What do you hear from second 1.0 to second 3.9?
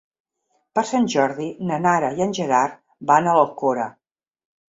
Jordi na Nara i en Gerard van a l'Alcora.